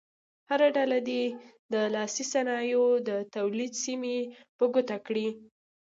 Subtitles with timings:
[0.49, 1.23] هره ډله دې
[1.73, 4.17] د لاسي صنایعو د تولید سیمې
[4.57, 5.27] په ګوته کړي.